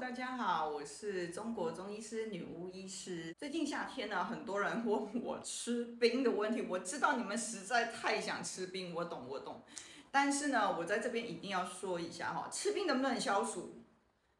[0.00, 3.34] 大家好，我是中国中医师女巫医师。
[3.36, 6.62] 最近夏天呢，很多人问我吃冰的问题。
[6.62, 9.64] 我知道你们实在太想吃冰，我懂，我懂。
[10.12, 13.82] 但是呢，我在这边一定要说一下哈，吃冰能不能消暑？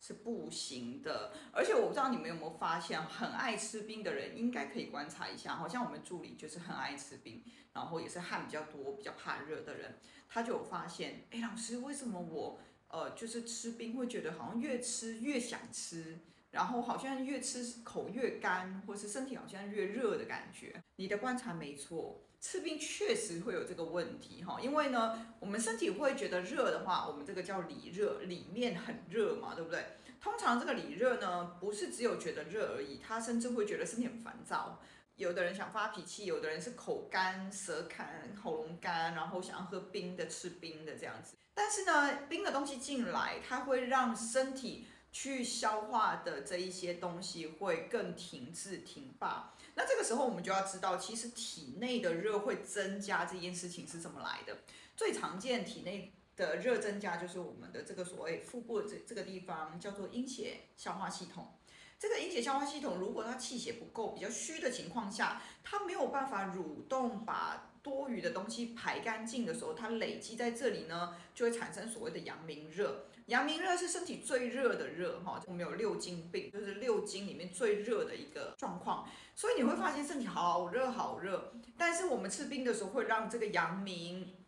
[0.00, 1.32] 是不行的。
[1.52, 7.42] 而且我不知道你们有没有发现，很爱吃冰的人应该可以观察一下，好像我们助理就是很爱吃冰，
[7.72, 9.98] 然后也是汗比较多、比较怕热的人，
[10.28, 12.60] 他就有发现，哎，老师，为什么我？
[12.90, 16.18] 呃，就是吃冰会觉得好像越吃越想吃，
[16.50, 20.82] 然后好像越吃口越干，或是身体好像越热的感觉。
[20.96, 24.60] 你的观察没错，吃冰确实会有这个问题哈。
[24.60, 29.84] 因为呢，我们身体会觉得热的话，我们这个叫里热，里面很热嘛，对不对？
[30.20, 34.80] 通常这个里热呢，不是只有觉得热而已，他甚至会觉得身体很烦躁。
[35.20, 41.36] 有的人想发脾气，有的人是口干舌干、喉咙干，然后想要喝冰的、吃冰的这样子。
[41.52, 49.52] 但是呢，冰的东西进来，它会让身体去消化的这一些东西会更停滞、停罢。
[49.74, 54.56] 那这个时候我们就要知道，其实体内的热会增加这件事情是怎么来的？
[54.96, 61.59] 最常见体内的热增加就是我们的这个所谓腹部这这个地方叫做阴血消化系统。
[62.00, 73.04] 这个阴血消化系统，如果它气血不够、比较虚的情况下，它没有办法蠕动，把多余的东西排干净的时候，它累积在这里呢，就会产生所谓的阳明热。
[73.26, 79.06] 阳明热是身体最热的热，哈，我们有六经病，就是六经里面最热的一个状况。
[79.34, 84.38] 所以你会发现身体好热好热，但是我们吃冰的时候，会让这个阳明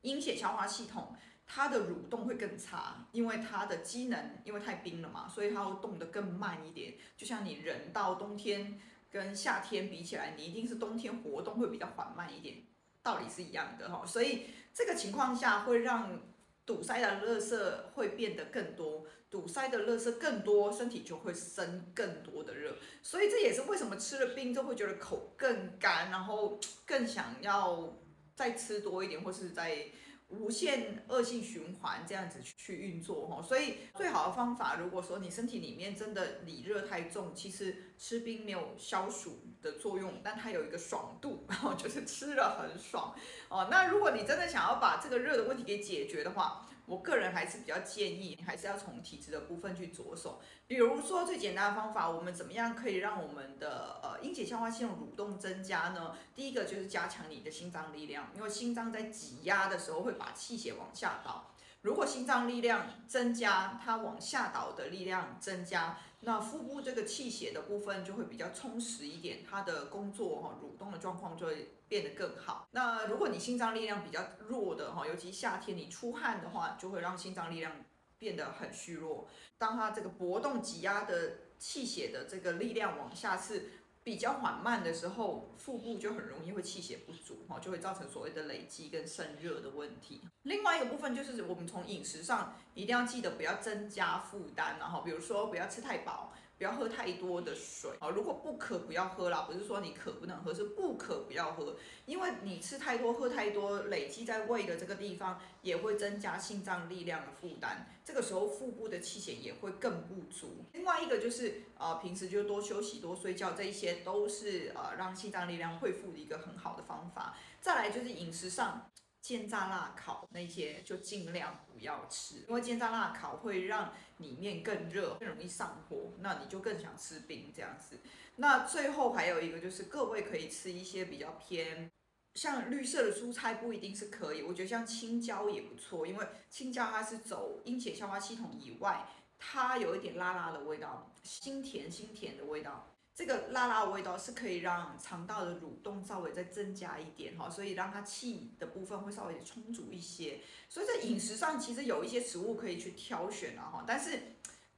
[0.00, 1.14] 阴血消化系统。
[1.50, 6.92] 它的蠕动会更差，因为它的机能因为太冰了嘛，所以它会动得更慢一点。
[7.16, 8.78] 就像你人到冬天
[9.10, 12.58] 跟夏天比起来，你一定是冬天活动会比较缓慢一点，
[13.02, 14.04] 道理是一样的哈。
[14.04, 16.20] 所以这个情况下会让
[16.66, 17.58] 堵塞的垃圾
[17.94, 22.76] 会变得更多，堵塞的垃圾更多，身体就会生更多的热。
[23.02, 27.96] 所以这也是为什么吃了冰之后会觉得口更干，然后更想要
[28.34, 29.86] 再吃多一点，或是再。
[30.28, 43.14] 无限恶性循环这样子去去运作哈，所以最好的方法，如果说你身体里面真的里热太重，其实吃冰没有消暑的作用，但它有一个爽度，然后就是吃了很爽
[43.48, 43.68] 哦。
[43.70, 50.40] 那如果你真的想要把这个热的问题给解决的话，我个人还是比较建议，你还是要从体质的部分去着手。
[50.66, 56.16] 比如说最简单的方法，我们怎么样可以让我们的呃阴血消化系统蠕动增加呢？
[56.34, 61.52] 第一个就是加强你的心脏力量，因为心脏在挤压的时候会把气血往下导。
[61.82, 72.68] 如果心脏力量增加，它往下导的力量增加，那腹部这个气血的部分就会比较充实一点，它的工作哈蠕动的状况就会变得更好。
[72.72, 77.72] 那如果你心脏力量比较弱的哈，尤其夏天你出汗的话，就会让心脏力量
[78.18, 79.28] 变得很虚弱。
[79.56, 83.70] 当它这个搏动挤压的气血的这个力量往下是。
[84.08, 90.22] 比较缓慢的时候，腹部就很容易会气血不足，哈，就会造成所谓的累积跟渗热的问题。
[90.44, 96.32] 另外一个部分就是我们从饮食上一定要记得不要增加负担，然后比如说不要吃太饱。
[96.58, 98.08] 不要喝太多的水啊！
[98.10, 99.42] 如果不渴，不要喝啦。
[99.42, 101.76] 不是说你渴不能喝，是不渴不要喝。
[102.04, 107.86] 因为你吃太多、喝太多，累积在胃的这个地方，也会增加心脏力量的负担。
[108.04, 110.64] 这个时候腹部的气血也会更不足。
[110.72, 117.36] 另外一个就是呃，平时就多休息、多睡觉，这一些都是呃让心脏力量恢复的一个很好的方法。
[117.60, 118.90] 再来就是饮食上。
[119.28, 128.00] 煎炸辣烤那些就尽量不要吃，因为煎炸辣烤会让里面更热，更容易上火，那你就更想吃冰这样子。
[128.36, 131.90] 那最后还有一个就是各位可以吃一些比较偏
[132.36, 139.06] 像绿色的蔬菜，不一定是可以，我觉得像青椒也不错，因为青椒它是走阴血消化系统以外，
[139.38, 142.94] 它有一点辣辣的味道，辛甜辛甜的味道。
[143.18, 150.38] 这个辣辣的味道是可以让肠道的蠕动稍微再增加一点哈，所以让它气的部分会稍微充足一些。
[150.68, 154.20] 所以在饮食上其实有一些食物可以去挑选了哈，但是。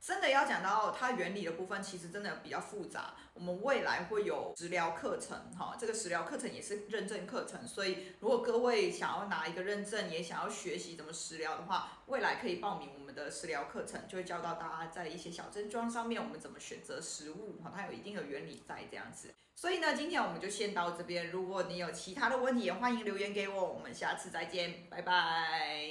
[0.00, 3.14] 真的要讲到它原理的部分，其实真的比较复杂。
[3.34, 19.34] 我们未来会有食疗课程，哈，这个食疗课程也是认证课程，所以如果各位想要拿一个认证，也想要学习怎么食疗的话，未来可以报名我们的食疗课程，就会教到大家在一些小症状上面，我们怎么选择食物，哈，它有一定的原理在这样子。
[19.54, 21.30] 所以呢，今天我们就先到这边。
[21.30, 23.72] 如果你有其他的问题，也欢迎留言给我。
[23.72, 25.88] 我们下次再见，拜拜。